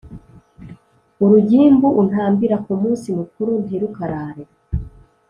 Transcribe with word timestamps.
urugimbu 1.23 1.87
untambira 2.01 2.55
ku 2.65 2.73
munsi 2.81 3.07
mukuru 3.17 3.51
ntirukarare 3.63 4.43